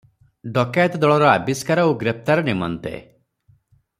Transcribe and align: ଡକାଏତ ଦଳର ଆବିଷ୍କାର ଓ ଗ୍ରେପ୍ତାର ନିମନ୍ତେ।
ଡକାଏତ 0.53 1.01
ଦଳର 1.03 1.27
ଆବିଷ୍କାର 1.33 1.85
ଓ 1.91 1.93
ଗ୍ରେପ୍ତାର 2.05 2.47
ନିମନ୍ତେ। 2.51 2.95